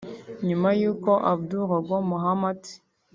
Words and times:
nyuma 0.47 0.69
y’uko 0.79 1.11
Aboud 1.31 1.51
Rogo 1.69 1.95
Mohammed 2.09 2.61